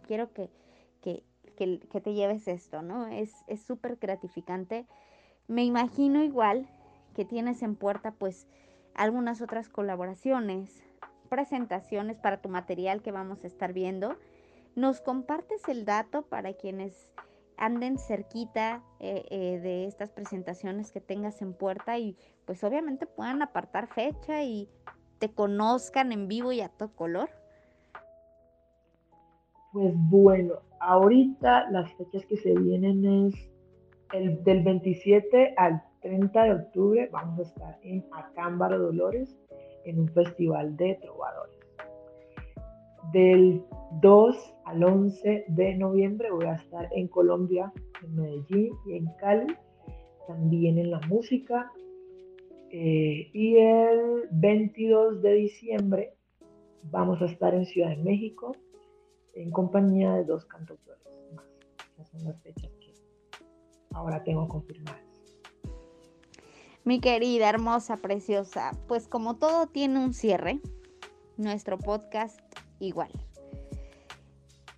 Quiero 0.05 0.33
que, 0.33 0.49
que, 1.01 1.23
que, 1.65 2.01
te 2.01 2.13
lleves 2.13 2.47
esto, 2.47 2.81
¿no? 2.81 3.07
Es 3.07 3.33
súper 3.65 3.97
gratificante. 3.97 4.87
Me 5.47 5.63
imagino 5.63 6.23
igual 6.23 6.67
que 7.13 7.25
tienes 7.25 7.61
en 7.61 7.75
puerta 7.75 8.11
pues 8.11 8.47
algunas 8.95 9.41
otras 9.41 9.69
colaboraciones, 9.69 10.83
presentaciones 11.29 12.17
para 12.17 12.41
tu 12.41 12.49
material 12.49 13.01
que 13.01 13.11
vamos 13.11 13.43
a 13.43 13.47
estar 13.47 13.73
viendo. 13.73 14.17
Nos 14.75 15.01
compartes 15.01 15.67
el 15.67 15.85
dato 15.85 16.23
para 16.23 16.53
quienes 16.53 17.09
anden 17.57 17.99
cerquita 17.99 18.83
eh, 18.99 19.25
eh, 19.29 19.59
de 19.59 19.85
estas 19.85 20.09
presentaciones 20.09 20.91
que 20.91 20.99
tengas 20.99 21.41
en 21.41 21.53
puerta 21.53 21.99
y 21.99 22.17
pues 22.45 22.63
obviamente 22.63 23.05
puedan 23.05 23.41
apartar 23.41 23.87
fecha 23.87 24.43
y 24.43 24.67
te 25.19 25.31
conozcan 25.31 26.11
en 26.11 26.27
vivo 26.27 26.51
y 26.51 26.61
a 26.61 26.69
todo 26.69 26.95
color. 26.95 27.29
Pues 29.73 29.93
bueno, 30.09 30.55
ahorita 30.81 31.69
las 31.71 31.89
fechas 31.93 32.25
que 32.25 32.35
se 32.35 32.53
vienen 32.53 33.05
es 33.05 33.51
el 34.11 34.43
del 34.43 34.63
27 34.63 35.53
al 35.55 35.81
30 36.01 36.43
de 36.43 36.53
octubre 36.53 37.09
vamos 37.09 37.39
a 37.39 37.43
estar 37.43 37.79
en 37.83 38.03
Acámbaro 38.11 38.77
Dolores 38.77 39.33
en 39.85 40.01
un 40.01 40.09
festival 40.09 40.75
de 40.75 40.99
trovadores. 41.01 41.55
Del 43.13 43.63
2 44.01 44.53
al 44.65 44.83
11 44.83 45.45
de 45.47 45.75
noviembre 45.75 46.31
voy 46.31 46.45
a 46.45 46.55
estar 46.55 46.89
en 46.91 47.07
Colombia, 47.07 47.71
en 48.03 48.15
Medellín 48.15 48.73
y 48.87 48.97
en 48.97 49.05
Cali, 49.19 49.55
también 50.27 50.79
en 50.79 50.91
la 50.91 50.99
música. 51.07 51.71
Eh, 52.71 53.29
y 53.33 53.55
el 53.55 54.27
22 54.31 55.21
de 55.21 55.33
diciembre 55.33 56.13
vamos 56.83 57.21
a 57.21 57.25
estar 57.25 57.53
en 57.53 57.65
Ciudad 57.65 57.89
de 57.89 58.03
México 58.03 58.53
en 59.33 59.51
compañía 59.51 60.13
de 60.13 60.25
dos 60.25 60.45
cantautores 60.45 61.01
más. 61.35 61.45
Esas 61.93 62.09
son 62.09 62.23
las 62.25 62.41
fechas 62.41 62.71
que 62.79 62.93
ahora 63.93 64.23
tengo 64.23 64.47
confirmadas. 64.47 65.01
Mi 66.83 66.99
querida, 66.99 67.47
hermosa, 67.47 67.97
preciosa, 67.97 68.71
pues 68.87 69.07
como 69.07 69.35
todo 69.35 69.67
tiene 69.67 70.03
un 70.03 70.13
cierre, 70.13 70.59
nuestro 71.37 71.77
podcast 71.77 72.39
igual. 72.79 73.11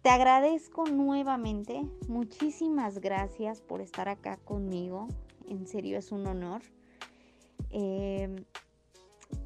Te 0.02 0.10
agradezco 0.10 0.86
nuevamente, 0.86 1.82
muchísimas 2.10 3.00
gracias 3.00 3.62
por 3.62 3.80
estar 3.80 4.10
acá 4.10 4.36
conmigo, 4.36 5.08
en 5.48 5.66
serio 5.66 5.98
es 5.98 6.12
un 6.12 6.28
honor. 6.28 6.62
Em, 7.70 8.44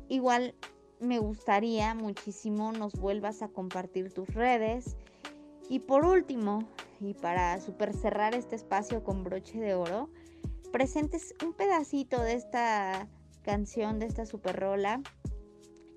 igual 0.09 0.55
me 0.99 1.19
gustaría 1.19 1.93
muchísimo 1.93 2.71
nos 2.71 2.93
vuelvas 2.93 3.41
a 3.41 3.49
compartir 3.49 4.13
tus 4.13 4.33
redes. 4.33 4.95
Y 5.69 5.79
por 5.79 6.05
último, 6.05 6.63
y 6.99 7.13
para 7.13 7.59
super 7.59 7.93
cerrar 7.93 8.33
este 8.33 8.55
espacio 8.55 9.03
con 9.03 9.23
broche 9.23 9.59
de 9.59 9.75
oro, 9.75 10.09
presentes 10.71 11.35
un 11.43 11.53
pedacito 11.53 12.21
de 12.21 12.33
esta 12.33 13.07
canción, 13.43 13.99
de 13.99 14.07
esta 14.07 14.25
super 14.25 14.59
rola. 14.59 15.01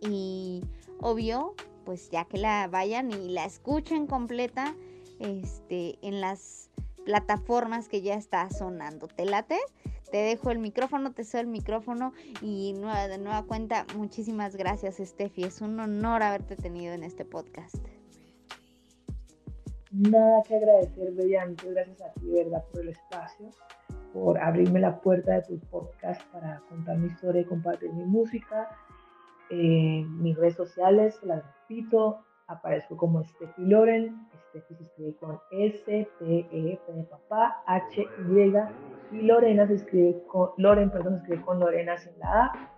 Y 0.01 0.63
obvio, 1.01 1.55
pues 1.85 2.11
ya 2.11 2.25
que 2.25 2.39
la 2.39 2.69
vayan 2.69 3.11
y 3.13 3.29
la 3.29 3.45
escuchen 3.45 4.07
completa 4.07 4.75
este, 5.19 5.99
en 6.03 6.21
las 6.21 6.71
plataformas 7.05 7.89
que 7.89 8.03
ya 8.03 8.15
está 8.15 8.49
sonando. 8.51 9.09
¿Te 9.09 9.25
late? 9.25 9.59
Te 10.11 10.19
dejo 10.19 10.51
el 10.51 10.59
micrófono, 10.59 11.13
te 11.13 11.25
cedo 11.25 11.43
el 11.43 11.47
micrófono 11.47 12.13
y 12.43 12.73
de 12.73 13.19
nueva 13.19 13.45
cuenta, 13.45 13.87
muchísimas 13.97 14.57
gracias 14.57 14.97
Steffi. 14.97 15.45
Es 15.45 15.61
un 15.61 15.79
honor 15.79 16.23
haberte 16.23 16.57
tenido 16.57 16.93
en 16.95 17.05
este 17.05 17.25
podcast. 17.25 17.77
Nada 19.93 20.43
que 20.47 20.57
agradecer, 20.57 21.13
Bella. 21.13 21.47
gracias 21.65 22.01
a 22.01 22.13
ti, 22.15 22.27
¿verdad? 22.31 22.65
Por 22.73 22.83
el 22.83 22.91
espacio 22.91 23.51
por 24.13 24.39
abrirme 24.39 24.81
la 24.81 25.01
puerta 25.01 25.35
de 25.35 25.43
tu 25.43 25.59
podcast 25.69 26.21
para 26.33 26.61
contar 26.69 26.99
mi 26.99 27.09
historia 27.09 27.43
y 27.43 27.45
compartir 27.45 27.93
mi 27.93 28.05
música. 28.05 28.69
Eh, 29.51 30.05
mis 30.09 30.37
redes 30.37 30.55
sociales, 30.55 31.19
las 31.25 31.43
repito, 31.45 32.25
aparezco 32.47 32.97
como 32.97 33.25
Steffi 33.25 33.63
Loren. 33.63 34.29
Steffi 34.51 34.75
se 34.75 34.85
escribe 34.85 35.15
con 35.17 35.41
S, 35.53 36.09
T, 36.19 36.47
E, 36.53 36.81
P 36.87 36.93
de 36.93 37.05
papá, 37.05 37.63
H, 37.67 38.03
Y. 38.03 39.00
Y 39.13 39.23
Lorena 39.23 39.67
se 39.67 39.75
escribe 39.75 40.23
con, 40.29 40.51
Loren, 40.57 40.91
perdón, 40.91 41.15
se 41.15 41.19
escribe 41.21 41.43
con 41.43 41.61
Lorena 41.61 41.97
sin 41.99 42.19
la 42.19 42.45
A. 42.45 42.71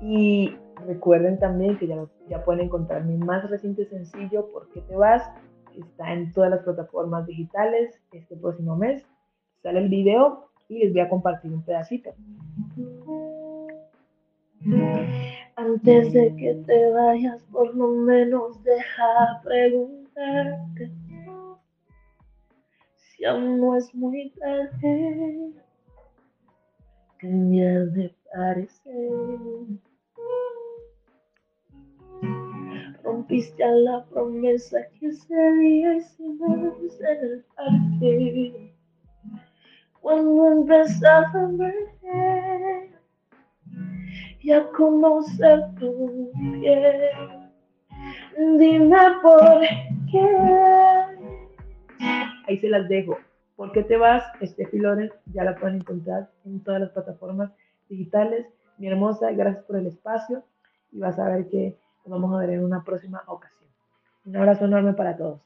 Y 0.00 0.56
recuerden 0.86 1.38
también 1.38 1.78
que 1.78 1.86
ya, 1.86 2.04
ya 2.28 2.44
pueden 2.44 2.66
encontrar 2.66 3.04
mi 3.04 3.16
más 3.16 3.48
reciente 3.48 3.86
sencillo, 3.86 4.48
¿Por 4.52 4.68
qué 4.70 4.80
te 4.82 4.94
vas? 4.94 5.30
Está 5.78 6.12
en 6.12 6.32
todas 6.32 6.50
las 6.50 6.62
plataformas 6.62 7.26
digitales 7.26 8.00
este 8.12 8.36
próximo 8.36 8.76
mes. 8.76 9.06
Sale 9.62 9.78
el 9.78 9.88
video 9.88 10.50
y 10.68 10.78
les 10.78 10.92
voy 10.92 11.00
a 11.00 11.08
compartir 11.08 11.52
un 11.52 11.62
pedacito. 11.62 12.10
Antes 15.56 16.12
de 16.12 16.34
que 16.36 16.54
te 16.66 16.90
vayas, 16.90 17.42
por 17.44 17.74
lo 17.74 17.88
menos 17.88 18.62
deja 18.62 19.40
preguntarte 19.42 20.90
si 22.96 23.24
aún 23.24 23.60
no 23.60 23.76
es 23.76 23.94
muy 23.94 24.30
tarde. 24.30 25.52
Ha 27.22 27.26
de 27.26 28.14
parecer. 28.32 28.94
Rompiste 33.04 33.62
a 33.62 33.72
la 33.72 34.04
promesa 34.06 34.78
que 34.98 35.08
ese 35.08 35.52
día 35.58 35.96
hicimos 35.96 36.98
en 37.00 37.18
el 37.18 37.44
parque 37.54 38.72
cuando 40.00 40.52
empezás 40.52 41.34
a 41.34 41.46
ver 41.58 42.88
y 44.40 44.52
a 44.52 44.66
conocer 44.70 45.74
tu 45.78 46.30
piel. 46.32 47.10
Dime 48.58 48.96
por 49.20 49.60
qué. 50.10 50.26
Ahí 52.46 52.58
se 52.58 52.68
las 52.70 52.88
dejo. 52.88 53.18
¿Por 53.60 53.72
qué 53.72 53.82
te 53.82 53.98
vas? 53.98 54.24
Este 54.40 54.66
Loren 54.72 55.12
ya 55.26 55.44
la 55.44 55.54
pueden 55.54 55.82
encontrar 55.82 56.30
en 56.46 56.64
todas 56.64 56.80
las 56.80 56.92
plataformas 56.92 57.52
digitales. 57.90 58.46
Mi 58.78 58.88
hermosa, 58.88 59.30
gracias 59.32 59.62
por 59.66 59.76
el 59.76 59.86
espacio 59.86 60.42
y 60.90 60.98
vas 60.98 61.18
a 61.18 61.28
ver 61.28 61.46
que 61.50 61.78
nos 62.06 62.22
vamos 62.22 62.34
a 62.34 62.38
ver 62.38 62.54
en 62.54 62.64
una 62.64 62.82
próxima 62.82 63.22
ocasión. 63.26 63.68
Un 64.24 64.34
abrazo 64.38 64.64
enorme 64.64 64.94
para 64.94 65.14
todos. 65.14 65.42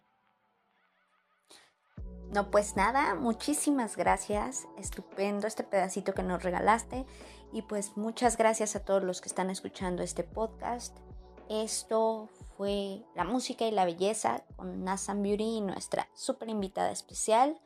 No, 2.32 2.52
pues 2.52 2.76
nada, 2.76 3.16
muchísimas 3.16 3.96
gracias. 3.96 4.68
Estupendo 4.78 5.48
este 5.48 5.64
pedacito 5.64 6.14
que 6.14 6.22
nos 6.22 6.44
regalaste. 6.44 7.06
Y 7.52 7.62
pues 7.62 7.96
muchas 7.96 8.36
gracias 8.36 8.76
a 8.76 8.84
todos 8.84 9.02
los 9.02 9.20
que 9.20 9.28
están 9.28 9.50
escuchando 9.50 10.04
este 10.04 10.22
podcast. 10.22 10.96
Esto 11.50 12.28
fue 12.56 13.02
La 13.16 13.24
Música 13.24 13.66
y 13.66 13.72
la 13.72 13.84
Belleza 13.84 14.44
con 14.54 14.84
Nasan 14.84 15.20
Beauty 15.20 15.56
y 15.56 15.60
nuestra 15.62 16.06
súper 16.14 16.48
invitada 16.48 16.92
especial. 16.92 17.58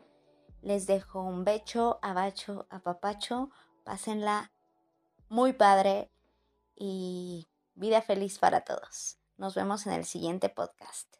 Les 0.62 0.86
dejo 0.86 1.22
un 1.22 1.44
becho, 1.44 1.98
abacho, 2.02 2.66
apapacho. 2.70 3.50
Pásenla 3.84 4.52
muy 5.28 5.52
padre 5.52 6.10
y 6.74 7.46
vida 7.74 8.02
feliz 8.02 8.38
para 8.38 8.62
todos. 8.62 9.18
Nos 9.36 9.54
vemos 9.54 9.86
en 9.86 9.92
el 9.92 10.04
siguiente 10.04 10.48
podcast. 10.48 11.17